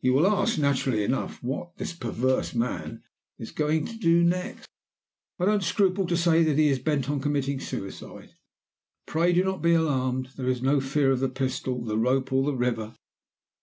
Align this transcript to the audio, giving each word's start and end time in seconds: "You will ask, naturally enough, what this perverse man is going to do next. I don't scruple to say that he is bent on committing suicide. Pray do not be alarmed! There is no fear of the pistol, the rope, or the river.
"You 0.00 0.14
will 0.14 0.26
ask, 0.26 0.56
naturally 0.58 1.04
enough, 1.04 1.42
what 1.42 1.76
this 1.76 1.92
perverse 1.92 2.54
man 2.54 3.02
is 3.38 3.50
going 3.50 3.84
to 3.84 3.98
do 3.98 4.24
next. 4.24 4.66
I 5.38 5.44
don't 5.44 5.62
scruple 5.62 6.06
to 6.06 6.16
say 6.16 6.42
that 6.42 6.56
he 6.56 6.68
is 6.68 6.78
bent 6.78 7.10
on 7.10 7.20
committing 7.20 7.60
suicide. 7.60 8.30
Pray 9.04 9.34
do 9.34 9.44
not 9.44 9.60
be 9.60 9.74
alarmed! 9.74 10.30
There 10.38 10.48
is 10.48 10.62
no 10.62 10.80
fear 10.80 11.10
of 11.12 11.20
the 11.20 11.28
pistol, 11.28 11.84
the 11.84 11.98
rope, 11.98 12.32
or 12.32 12.42
the 12.46 12.54
river. 12.56 12.96